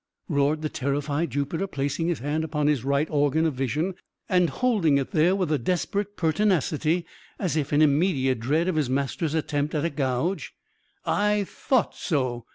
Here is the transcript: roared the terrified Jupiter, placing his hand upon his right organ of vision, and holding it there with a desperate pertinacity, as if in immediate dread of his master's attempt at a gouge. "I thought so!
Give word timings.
roared 0.27 0.63
the 0.63 0.67
terrified 0.69 1.29
Jupiter, 1.29 1.67
placing 1.67 2.07
his 2.07 2.17
hand 2.17 2.43
upon 2.43 2.65
his 2.65 2.83
right 2.83 3.07
organ 3.11 3.45
of 3.45 3.53
vision, 3.53 3.93
and 4.27 4.49
holding 4.49 4.97
it 4.97 5.11
there 5.11 5.35
with 5.35 5.51
a 5.51 5.59
desperate 5.59 6.17
pertinacity, 6.17 7.05
as 7.37 7.55
if 7.55 7.71
in 7.71 7.83
immediate 7.83 8.39
dread 8.39 8.67
of 8.67 8.77
his 8.77 8.89
master's 8.89 9.35
attempt 9.35 9.75
at 9.75 9.85
a 9.85 9.91
gouge. 9.91 10.55
"I 11.05 11.43
thought 11.43 11.93
so! 11.95 12.47